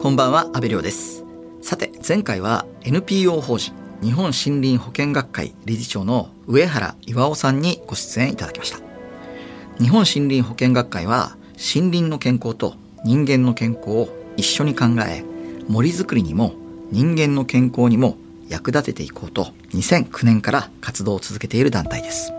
[0.00, 1.24] こんばんは、安部亮です。
[1.60, 8.78] さて、前回は NPO 法人日本森林保険学会理事長の上原岩尾さんにご出演いただきました。
[9.80, 15.24] 日本森林保険学会は森林の健康と人間の健康を一緒に考え、
[15.66, 16.54] 森づくりにも
[16.92, 18.18] 人間の健康にも
[18.48, 22.32] 役立てていこうと2009年から活動を続けている団体です。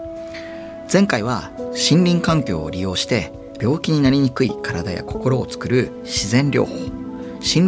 [0.92, 6.99] 前回は森林環境を利用して病気になりにくい体や心を作る自然療法、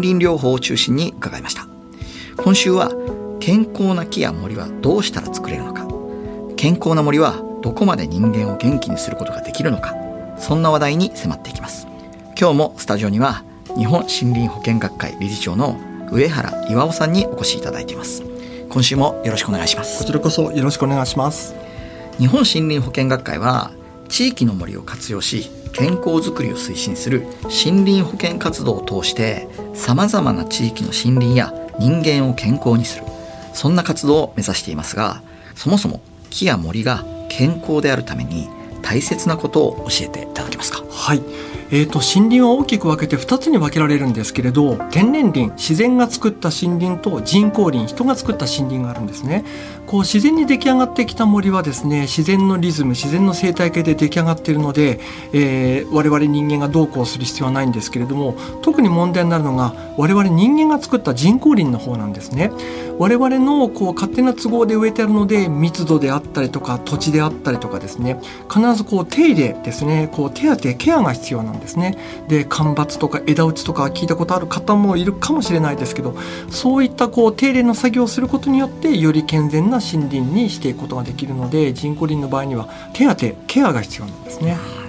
[0.02, 1.68] 林療法を中心に伺いました。
[2.38, 2.92] 今週は
[3.40, 5.88] 健康な木や森はどうしたら作れるのか、
[6.56, 9.96] 健康な森はどこまで人間を元気にすることができるのか、
[10.38, 11.88] そんな話題に迫っていきます。
[12.40, 13.44] 今日もスタジオには
[13.78, 15.80] 日本森林保険学会理事長の
[16.12, 18.24] 上原岩尾さんにお越しいただいています。
[18.70, 20.06] 今週もよろしくお願いしますこ。
[20.06, 21.56] ちらこそよろしくお願いします。
[22.18, 23.72] 日本森林保険学会は
[24.10, 33.06] 地域の森を活用し健康づくりを推進する森林保険活動を通してさまざまな地域の森林や人間を健康にする
[33.54, 35.22] そんな活動を目指していますが
[35.56, 38.50] そもそも木や森が健康であるために
[38.82, 40.84] 大切なことを教えていただけますか？
[40.90, 41.22] はい。
[41.74, 49.46] えー、と森林は大きく分けて2つに分けられるんですけれど天然林自然が作った森林と人工林人が作った森林があるんですね。
[49.88, 55.00] こう自然に出来上がってきた森はですね自然のリズム自然の生態系で出来上がっているので、
[55.34, 62.52] えー我々人間がどうこうする必要はないんですけれども特に問題になるのが我々人間が作った人工林の方なんですね。
[62.98, 71.61] 我々のこう勝手な都合で植えてあるので密度であったりとか土地であったりとかですね必ずこう手入れですねこう手当てケアが必要なんです。
[71.62, 76.16] ですねで間伐とか枝打ちとか聞いたことある方もいるかもしれないですけど
[76.50, 83.16] そういったこう手入れの作業をすることによってより健全な森林にしていくことができるので人工林の場合には手当
[83.48, 84.81] ケアが必要なんですね。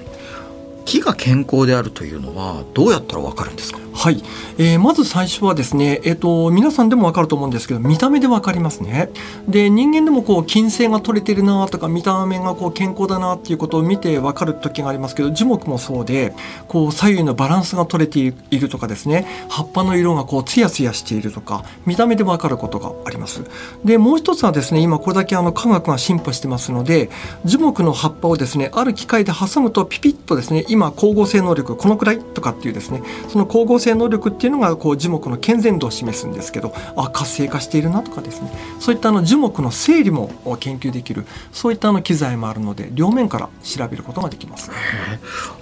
[0.92, 3.80] 木が健康であるというのはどうやったらわかるんですか？
[3.94, 4.22] はい、
[4.58, 9.10] えーまず最初はですね、えっと皆さんでもわかると思うんですけど見た目でわかりますね。
[9.48, 16.34] で人間でもこう筋性が取れてるなとか見た目がこう健康だなっていうことを見てわかる時がありますけど樹木もそうで
[16.68, 18.18] こう左右のバランスが取れて
[18.50, 19.26] いるとかですね。
[19.48, 23.44] 葉っぱの色がこうツヤツヤしているとか見た目でわかることがあります。
[23.84, 27.10] でもう一つはですね今これだけあの科学が進歩してますので
[27.44, 38.50] 樹木の葉っぱをですねある機械で挟むとピピッとですね今光合成能力このくらいとかっていうですねその光合成能力っていうのがこう樹木の健全度を示すんですけどあ活性化しているなとかですね
[38.80, 44.70] そういったあの樹木の整理も研究できるそういったあの機材もあるので両面から調べることができます。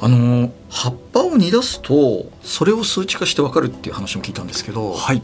[0.01, 5.23] あの葉っぱを煮出すとそれを数値化してわかるっていう話も聞いたんですけど、はい。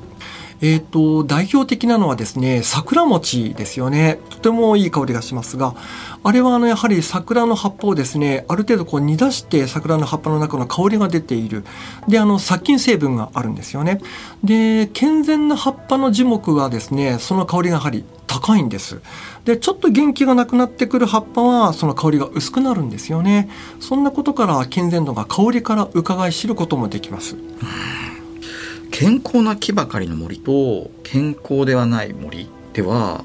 [0.60, 4.18] えー、と代表的なのはですね桜餅ですよね。
[4.30, 5.74] とてもいい香りがしますが
[6.22, 11.64] あれはあのやはり桜の葉っぱをですねある程度こう煮出して桜の葉っぱの中の香りが出ている。
[12.08, 14.00] であの殺菌成分があるんですよね。
[14.42, 19.00] で健全な葉っぱの樹木はですねその香りがやはり高いんです。
[19.44, 23.48] でちょっと元気がなくなってくる葉っぱはその香りが薄くなるんですよね。
[23.80, 27.36] そんなことから健全度が香りから伺い知ることもできます。
[28.90, 33.24] 健康な木ばかりの森と健康ではない森では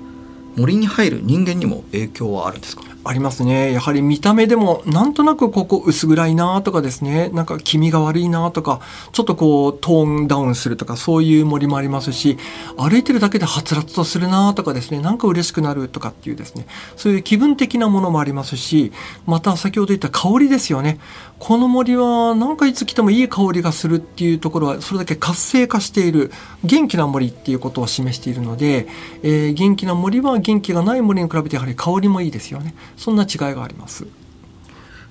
[0.58, 2.84] 森に入る人間にも影響はあるんですか？
[3.04, 3.74] ありますね。
[3.74, 8.80] やはり見た目でもなんとなくここ薄暗いなとかですね、なんか気味が悪いなとか、
[9.12, 12.38] ちょっとこうトーンダウンするとかそういう森もありますし、
[12.78, 18.92] 歩いてるだけではつらつとするなとかですね、なんか嬉しくなるとかっていうですね、そういう気分的なものもありますし、
[19.26, 21.00] また先ほど言った香りですよね。
[21.40, 26.32] この森はなんかいつ来てもいい香りがするっていうところはそれだけ活性化している
[26.64, 28.88] 元気な森っていうことを示しているので、
[29.24, 32.74] えー元気な森は元気がない森に比べてやはり香りもいいですよね。
[33.02, 34.06] そんな違いがあります。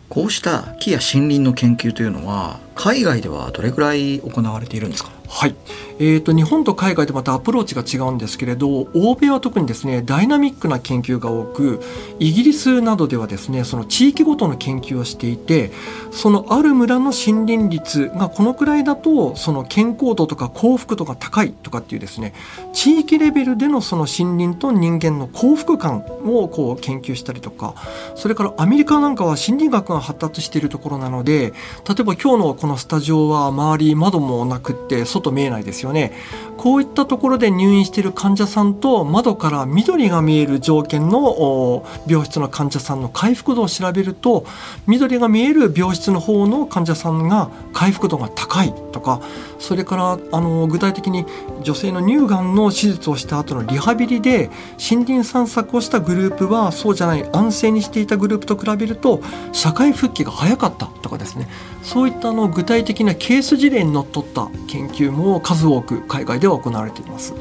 [0.08, 5.10] こうした木や森林の研究というのは海外ではどれくらい行われているんですか？
[5.28, 5.54] はい、
[6.00, 11.80] えー、と日本と海外でまたアプローチが違うんですけれど欧米は特にですねダイナミックな研究が多く
[12.18, 15.70] イギリスなどではですねその地域ごとの研究をしていて
[16.10, 22.34] そのある村の森林率がこのくらいだとその健康度とか幸福度が高いとかっていうですね
[22.72, 27.76] 地域レベルでのその森林と人間の幸福感をこう研究したりとか
[28.16, 31.52] それからアメリカなんかは心理学が発達しているところなので
[31.88, 36.12] 例えば今日のこののスタジオは周り窓もなくって外見えないですよね。
[36.56, 44.44] こういったところで入院している患者さんと窓から緑が見える条件の病室の患者さんの回復度を調べると
[44.86, 49.22] 緑が見える病室の方の患者さんが回復度が高いとか
[49.60, 51.26] それからあの具体的に
[51.62, 54.50] 女性の乳がんの手術をした後のリハビリで
[54.90, 59.22] 森林散策をしたグループはそうじゃない安静にしていたグループと比べると
[59.52, 61.46] 社会復帰が早かったとかですね
[61.82, 67.34] そういったあの具体的なケース事例にのっとった研究も数多く海外では行われています。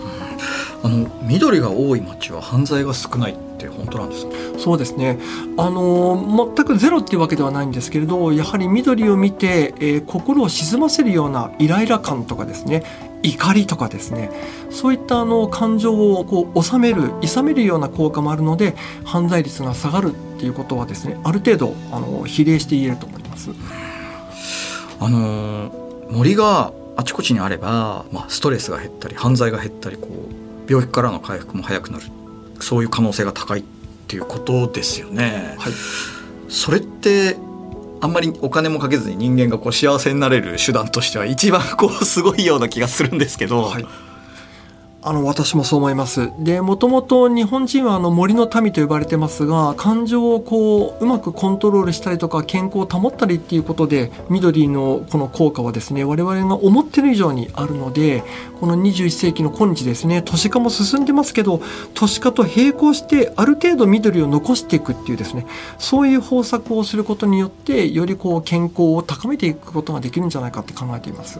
[0.81, 4.31] あの緑が多い町は犯罪が少ないって本当なんですか？
[4.58, 5.20] そうですね
[5.58, 12.84] あの全くゼロっていうわけではないんですけれどやはり緑を見て、えー、心を沈ませるようなイライラ感とかですね
[13.24, 14.31] 怒りとかですね
[14.70, 23.50] そういったあの感情をこう収める諌めるような効果もあるので犯罪率が下がるっていうことはですねある程度あの比例して言えると思います。
[25.02, 25.72] あの
[26.10, 32.06] 森があちこちにあれば、まあ、ストレスが減ったり犯罪が減ったりこう病気からの回復も早くなる。
[32.60, 33.63] そういう可能性が高いっ
[34.07, 35.56] ていうことですよね。
[35.57, 35.74] はい、
[36.50, 37.38] それって
[38.01, 43.86] あんまりお金もかけずに人間がこう幸せになれる手段としては一番こうすごいような気がするんですけど、はい、
[45.09, 46.29] あの私もそう思います。
[46.38, 58.23] でもともと日本人はあの森の民と呼ばれてますが感情をこううまくコントロールしたりとか健康を保ったりっていうことで緑のこの効果はですね我々が思ってる以上にあるので
[58.59, 61.59] この21世紀の今日ですね都市化も進んでますけど
[61.95, 65.47] 都市化と並行してある程度緑を残していくっていうですね
[65.79, 71.39] そういう方策をすることによってよりこう健康を高めていくことができるんじゃないかって考えています。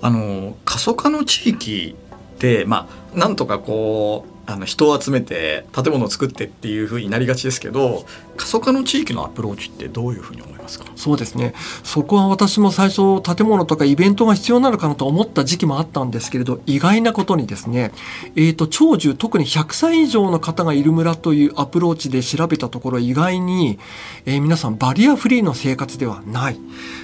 [0.00, 1.96] あの過疎化の地域
[2.38, 8.06] でまあなんとかこうあの人を集めて建物を作ってっていうふうになりがちですけど
[8.38, 10.86] 過疎化の地域のアプローチってどういうふうに思いますか？
[10.96, 11.54] そうですね。
[11.84, 17.92] そこは私も最初建物とかイベントが必要なのかなと思った時期もあったんですけれど意外なことにですね、
[18.36, 23.78] えーと、長寿特に100歳以上の方がいる村というアプローチで調べたところ意外に、
[24.24, 26.60] えー、皆さんバリアフリーの生活ではない。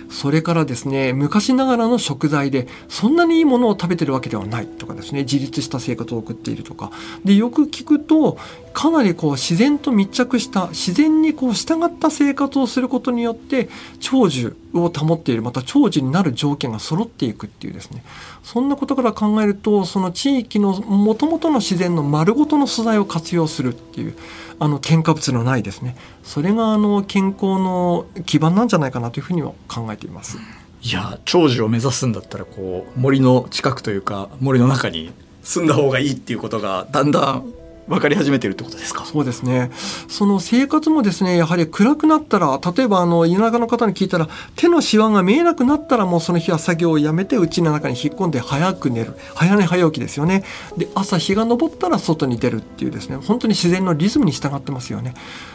[0.09, 6.93] それからですね昔ながらの食材でそんなにいいものを食べてるわけではないとかですね自立した生活を送っているとか。
[7.25, 8.39] ででよく聞くと
[8.73, 13.69] かなりこう自然と密着した自然にこう従った生活をすることによって
[14.01, 18.05] 長寿を保っているまた長寿になる条件が揃っていくっていうですね
[18.43, 24.17] そんなことから考えるとその地域のもともとの自然の丸ごとの素材を活用するっていう
[24.59, 30.39] あの添加物のないですねそれがあの健康の基盤なんじゃないかなというふうには考えています。
[30.83, 35.13] いや長寿を目指すんだったらこう森の近くというか森の中に
[35.45, 37.53] 住んだ方がいいっていうことがだんだん
[37.87, 39.05] 分かり始めてるってことですか？
[39.05, 39.71] そうですね。
[40.09, 44.27] その生活もですねやはり暗くなったら例えばあの田舎の方に聞いたら
[44.57, 49.13] 手のしわが見えなくなったらもうその日は作業をやめて家の中に引っ込んで早く寝る。
[49.35, 50.45] 早寝早起きですよね。
[50.79, 55.13] で朝日が昇ったら外に出るっていうですね本当に自然のリズムに従ってますよね。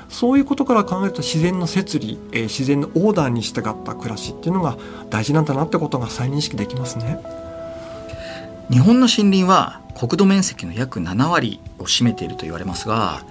[0.09, 4.77] そういうことから考えると自然の摂理、えー、自然のオーダーに従った暮らしっていうのが
[5.09, 7.18] 大事なんだなってことが再認識できますね。
[8.69, 13.24] 日本の森林は国土面積の約7割を占めていると言われますが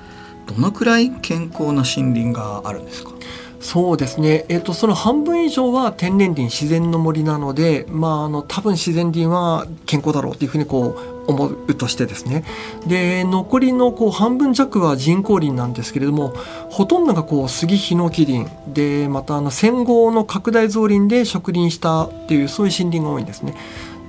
[0.46, 3.12] どのくらい健康な森林があるんですか？
[3.60, 10.96] そうですね、えーと、その半分以上は天然林自然の森なので、まあ、あの多分自然林は健康だろうというふうにこ
[11.26, 12.44] う思うとしてですね。
[12.86, 16.28] で残りのこう半分弱は人工林なんですけれども
[16.70, 18.48] ほとんどがこう杉ヒノキ林。
[18.68, 23.54] でまたあの戦後の拡大造林で植林したっていうそういう森林が多いんですね。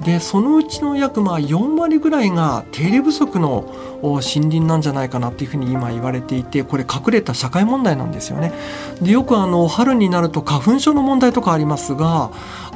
[0.03, 3.65] でそのうちの約まあ4割ぐらいが手入れ不足の
[4.01, 8.53] 森林なんじゃないかなっていうふうに今言われていてこれ隠れた社会問題なんですよね。
[9.01, 12.31] でよくあの春になると花粉症の問題とかありますが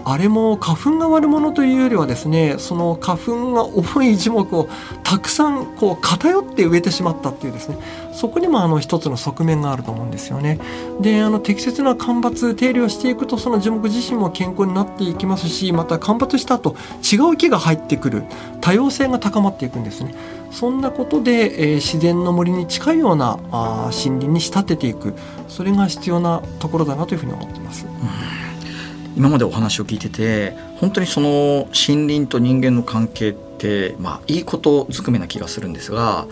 [0.06, 4.68] あれも花粉が悪者というよりはですねその花粉が重い樹木を
[5.04, 7.78] たくさんこう偏って植えてしまったっていうですね
[8.14, 10.60] そこにもあの一つの側面があると思うんですよね。
[11.02, 18.24] であの適切な間伐手入れをしていくとその樹木自身も健康になっていきますしまた間伐した後違う木が入ってくる
[18.62, 20.14] 多様性が高まっていくんですね。
[20.52, 25.16] そんなことで、えー、自然の森に近いようなあ森林に仕立てていく
[25.48, 27.86] それが必要なところだなというふうに思ってます。
[29.16, 36.26] 今までお話を聞いてて本当にその森林と人間の関係って、まあ、いいことずくめな気がするんですが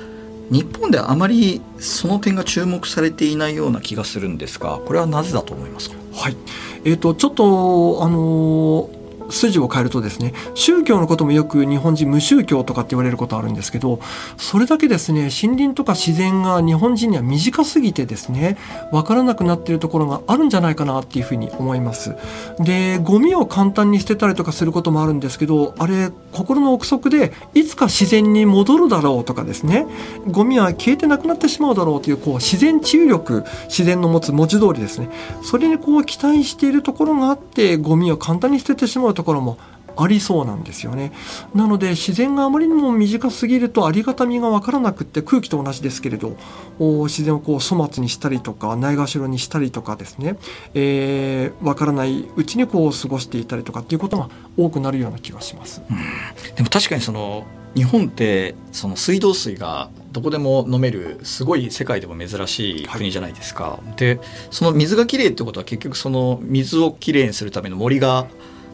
[0.51, 5.95] 日本ではあまりその点が注目されていないような気がするんですがこれはなぜだと思いますか？
[6.13, 6.35] はい。
[6.83, 9.00] えーと、ちょっとあのー
[9.31, 13.99] 筋を変えるとですね宗教のこともよく日本人無宗教とかって言われることあるんですけど
[14.37, 18.57] それだけですね森林とか自然が日本人には短すぎてですね
[18.91, 22.15] 分からなくなっているところがあるんじゃないかなっていうふうに思います。
[22.59, 29.85] でゴミを簡単に捨てたりとかすることもあるんですけどあれ心の憶測でいつか自然に戻るだろうとかですね
[30.27, 35.09] ゴミは消えてなくなってしまうだろうというこう自然治癒力自然の持つ文字通りですね
[35.43, 39.57] それにこう期待しているところがあってゴミを簡単に捨ててしまうところも
[39.97, 41.11] ありそうなんですよね。
[41.53, 46.37] なので自然があまりにも短すぎるとありがたみがわからなくって空気と同じですけれど
[46.79, 50.37] 自然をこう粗末にしたりとかないがしろにしたりとかですね、
[50.73, 55.81] えー、わからないうちにこう過ごしていたりとかっていうことが多くなるような気がします。
[55.89, 63.63] うん、でも確かにその日本ってその水道水がどこでも飲めるすごい世界でも珍しい国じゃないですか。
[63.63, 68.27] はい、でその水がきれいってことは結局その水をきれいにするための森が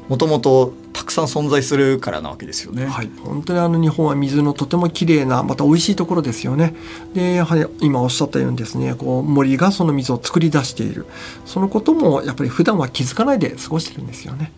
[0.09, 2.85] もともとたくさん存在するからなわけですよね。
[2.85, 6.75] はい、本当にあの日本は水のとてもきれいなまた美味しいところですよね。
[7.13, 11.05] でやはり今おっしゃったようにですねこう森がその水を作り出している
[11.45, 14.51] そのこともやっぱり普段は気づかないで過ごしてるんですよね。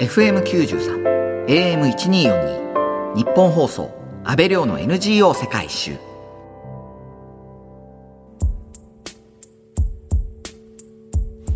[0.00, 3.90] FM93 AM1242 日本放送
[4.24, 5.92] 安倍亮の NGO 世界一周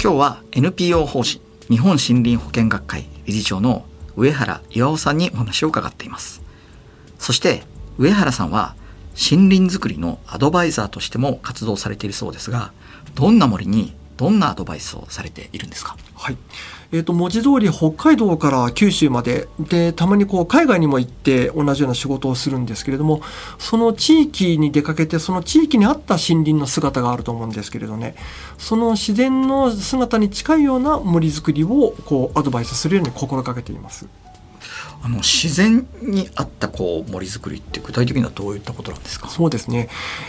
[0.00, 3.84] 今日は NPO 法人日本森林保険学会理事長の
[4.16, 6.42] 上原岩尾さんにお話を伺っています。
[7.18, 7.62] そして
[7.98, 8.74] 上原さんは
[9.12, 12.72] 森林づくりのアドバイザーとしても活動されているそうですが
[13.14, 15.96] どんな森にどんなアドバイスをされているんですか？
[16.14, 16.36] はい。
[16.90, 23.20] えーと、文字通り北海道から九州まででたまにこう海外にも行って同じような仕事をするんですけれども
[23.58, 28.14] その地域に出かけてその地域に合った森林の姿があると思うんですけれどね
[28.56, 34.08] その自然の姿に近いような森づくりをこうアドバイスするように心がけています。
[35.00, 39.28] あの自然に合ったこう森づくりって具体的にはどういったことなんですか？
[39.28, 39.88] そうですね、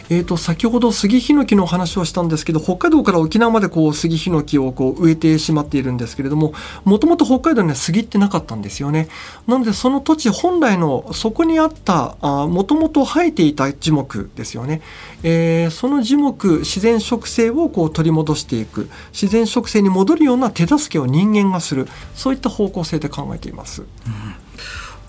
[0.10, 6.54] えーと、先ほど杉ヒノキの話をしたんですけど北海道から沖縄までこう杉ヒノキをこう植えてしまっているんですけれども
[6.86, 9.10] もともと北海道には杉ってなかったんですよね。
[9.48, 14.82] なのでその土地本来のそこにあったもともと生えていた樹木ですよね、
[15.24, 18.90] えー、その樹木自然植生をこう取り戻していく。
[19.12, 21.88] 自然植生に戻るような手助けを人間がする。
[22.14, 23.82] そういった方向性で考えています。
[23.82, 23.88] うん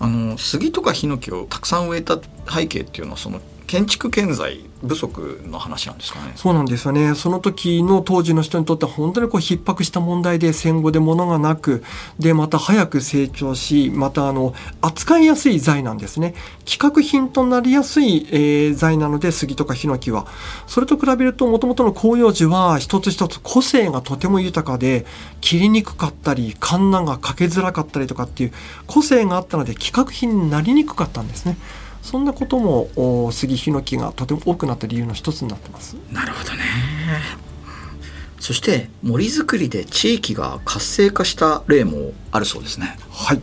[0.01, 2.19] あの杉とかヒノキをたくさん植えた
[2.51, 6.33] 背景っていうのはその建築建材不足の話なんですかね。
[6.35, 7.15] そうなんですよね。
[7.15, 11.85] その時の当時の人にとっては本当にこう逼迫した問題で戦後で物がなく
[12.19, 16.35] でまた早く成長しまたあの扱いやすい材なんですね。
[16.67, 20.27] 規格品となりやすい、えー、材なので杉とかヒノキは。
[20.67, 25.07] それと比べるともともとの広葉樹は一つ一つ個性がとても豊かで
[25.41, 28.53] 切りにくかったりカンナがかけづらかったりとかっていう
[28.89, 31.57] 個性があったので規格品になりにくかったんですね。
[32.03, 35.97] そんなことも杉ヒノキがとても多くなった理由の一つになってます。
[36.11, 36.61] なるほどね。
[38.39, 42.97] そして森づくりで地域が活性化した例もあるそうですね。
[43.11, 43.41] はい。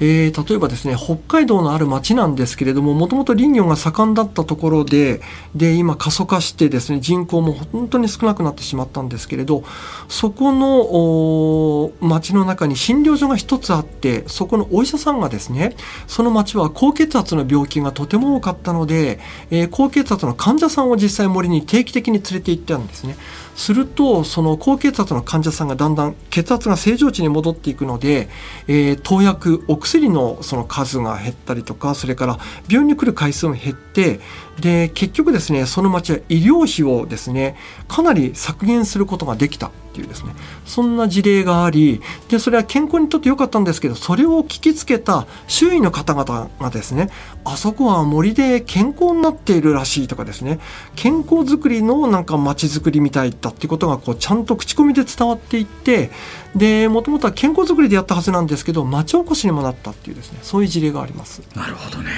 [0.00, 5.20] えー、例えばですね北海道のある町なんですけれどももともと林業が盛んだったところで
[5.54, 9.64] で今過疎化してですね人口も本当に少なくなってしまったんですけれど
[10.08, 15.74] そこの町の中に診療所が一つあってそこのお医者さんがですね
[16.06, 19.18] その町は高血圧の病気がとても多かったので、
[19.50, 23.16] えー、高血圧の患者さんを実際森に定期的に連れて行ったんですね。
[23.58, 28.28] するとその高血圧の患者さんがだんだん血圧が正常値に戻っていくので、
[28.68, 32.38] えー、投薬お薬のその数が減ったりとかそれから
[32.68, 34.20] 病院に来る回数も減って
[34.60, 37.56] で結局ですねその町は医療費をですね
[37.88, 39.72] かなり削減することができた。
[39.98, 40.34] っていうですね。
[40.64, 47.10] そんな事例がありでそれは健康にとって良かったんですけどそれを聞きつけた周囲の方々がですね
[47.44, 50.60] あそこは森で健康になっているらしいとかですね。
[50.94, 56.10] 健康づくりのなんか街づくりみたいだっていうことがこうちゃんと口コミで伝わっていって
[56.54, 61.42] でもともとは健康づくりでやったはずなんですけど町おこしにもなったっていうですねそういう事例があります。
[61.54, 62.10] なるほどね。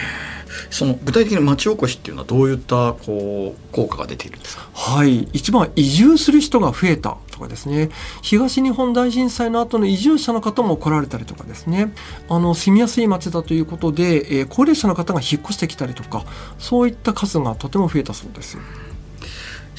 [0.68, 4.68] その具体的に町おこしっていうのはどういったこう効果が出ているんですか？
[4.72, 5.28] はい。
[5.32, 7.90] 一番移住する人が増えたとかですね。
[8.22, 11.92] 東日本大震災の後の移住者の方も来られたりとかですね。
[12.28, 16.24] あの住みやすい町だということで、えー、高齢者の方が引っ越してきたりとか
[16.58, 18.58] そういった数がとても増えたそうです。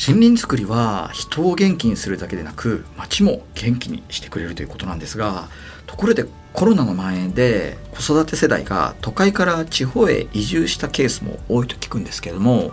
[0.03, 5.47] 森林づくりは人を元気にするだけでなく町も元気にしてくれるということなんですが
[5.85, 12.71] ところでコロナの蔓延で子育て世代が都会から地方へ移住したケースも多いと聞くんですけれども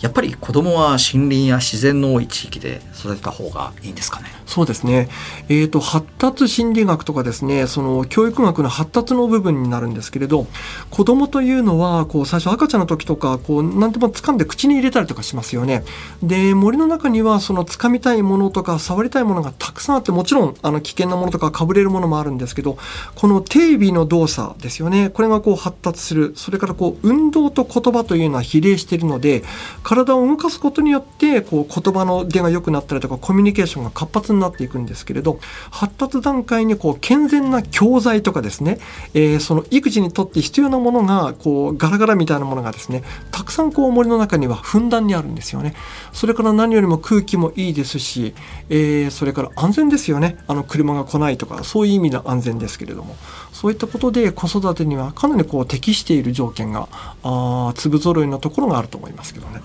[0.00, 4.26] やっぱり子供は森林や自然の多い地域で育てた方がいいんですかね？
[4.46, 5.08] そうですね、
[5.48, 10.46] えーと、発達心理学とかですねその教育学の発達の部分になるんですけれど
[10.90, 15.84] 子供というのはこう最初赤ちゃんの時とかこう何でも掴んで口に入れたりとかしますよね。
[16.22, 22.78] で森の中にはその掴みたいものとか触りたいものがたくさんあってもちろんあの危険なものとかかぶれるものもあるんですけど
[23.14, 25.10] この手指の動作ですよね。
[25.10, 26.32] これがこう発達する。
[26.36, 29.42] それからこう運動と言葉というのは比例しているので
[29.88, 35.40] 体を動かすことによってこう言葉の出が良くなったりとかコミュニケーションが活発になっていくんですけれど
[35.70, 38.80] 発達段階にこう健全な教材とかですね、
[39.14, 45.74] えー、その育児にとって必要なものがこうガラガラみたいなものがですねたくさんこう森の中にはふんだんにあるんですよね。
[46.12, 48.34] それから何よりも空気もいいですし、
[48.68, 53.16] えー、それから安全ですよねあの車が来ないとかそういう意味の安全ですけれども
[53.52, 56.88] そういったことで子育てにはかなりこう適している条件が
[57.22, 59.62] あ粒揃いのところがあると思いますけどね。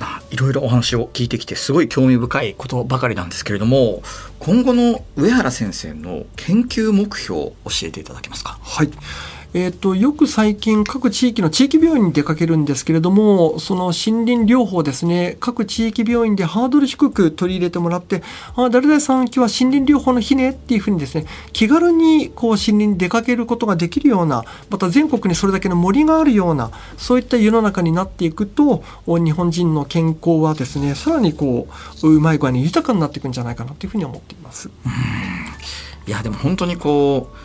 [0.00, 4.02] まあ、いろいろお話を聞いてきてすごい興味深いことばかりなんですけれども
[4.40, 8.58] 今後の上原先生の研究目標を教えていただけますか？
[8.60, 8.90] はい
[9.54, 18.22] えーと、よく最近各地域の地域病院に出かけるんですけれどもその森林療法ですね各地域病院でハードル低く取り入れてもらって
[18.56, 31.68] あ誰々さん今日は森林療法の日ねっていうふうにですね気軽にこう森林に出かけることができるようなまた全国にそれだけの森があるようなそういった世の中になっていくと日本人の健康はですねさらにこ
[32.02, 34.70] ううまい具合に豊かになっていくんじゃないかなというふうに思っています。
[36.06, 37.36] いやでも本当にこう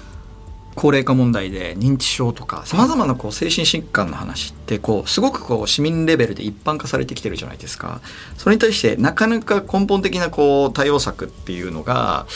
[0.77, 7.99] 高齢化問題で認知症とかさまざまなこう精神疾患の話ってこうすごくこう市民レベルで一般化されてきてるじゃないですか。
[8.37, 12.27] それに対してなかなか根本的なこう対応策っていうのが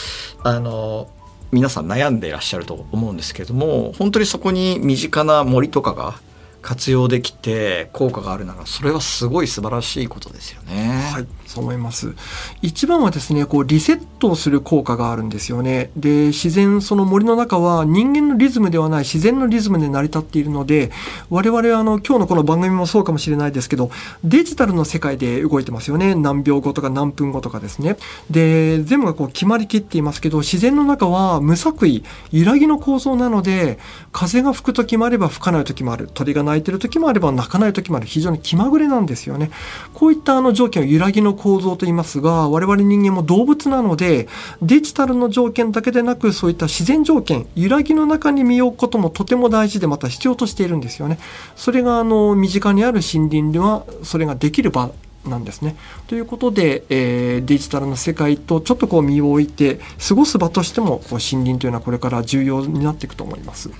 [0.42, 1.08] あの
[1.52, 6.14] 皆さん悩んでいらっしゃると思うんですけども本当にそこに身近な森とかが
[6.62, 11.10] 活用できて効果があるならそれはすごい素晴らしいことですよね。
[11.12, 12.14] はい、そう思います。
[12.62, 15.90] 一番はですね、こうリセットをする効果があるんですよね。
[15.96, 20.90] で、自然その森の中は人間のリズムではない自然のリズムで成り立っているので、
[21.30, 23.90] 我々はあの今日のこの番組もそうかもしれないですけど、
[24.22, 26.14] デジタルの世界で動いてますよね。
[26.14, 27.96] 何秒後とか何分後とかですね。
[28.30, 33.78] で、全部がこう決まりきっていますけど、自然の中は無作為、揺らぎの構造なので、
[34.12, 36.08] 風が吹く時もあれば吹かない時もある。
[36.12, 39.50] 鳥が鳴泣いてる時もあれば鳴かない時もある非常に気まぐれなんですよね
[39.94, 44.28] こういったあの条件を揺らぎの構造と言いますが我々人間も動物なので
[44.60, 51.18] デジタルの条件だけでなくそういった自然条件揺らぎの中に身を置くこともとても大事でまた必要としているんですよね
[51.56, 54.90] それがあの身近にある森林ではそれができる場
[55.24, 55.76] なんですね。
[56.08, 59.78] ということで、えー、デジタルの世界とちょっとこう身を置いて
[60.08, 63.70] 過ごす場としてもこう森林というのはこれから重要になっていくと思います。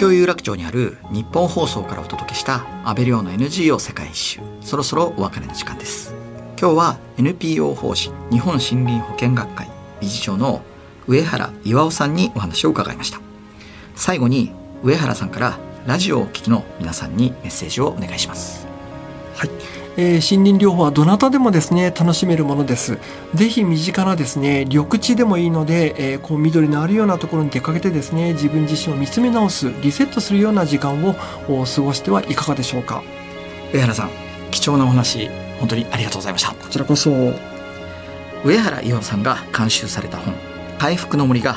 [0.00, 4.40] 京有楽町にある日本放送からお届けした安倍亮の NGO 世界一周。
[4.62, 6.14] そろそろお別れの時間です。
[6.58, 9.68] 今日は NPO 法人日本森林保険学会
[10.00, 10.62] 理事長の
[11.06, 13.20] 上原巌さんにお話を伺いました。
[13.94, 18.66] 最後に上原さんからラジオをお聞きの皆さんにメッセージをお願いします。
[19.36, 19.79] はい。
[19.96, 22.98] えー、森林療法はどなたでもですね楽しめるものです。
[23.34, 33.02] ぜひ身近なですね緑地でもいいので、えー、こう緑のあるようなところに出かけてですね自分自身を見つめ直すリセットするような時間を過ごしてはいかがでしょうか。
[33.72, 34.10] 上原さん
[34.50, 36.54] 貴重なお話本当にありがとうございました。
[36.54, 37.10] こちらこそ。
[38.42, 40.34] 上原伊代さんが監修された本
[40.78, 41.56] 回復の森が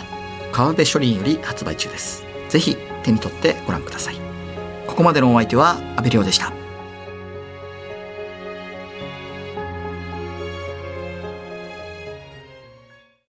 [0.52, 2.26] 川辺書林より発売中です。
[2.50, 4.16] ぜひ手に取ってご覧ください。
[4.86, 6.52] ここまでのお相手は阿部亮でした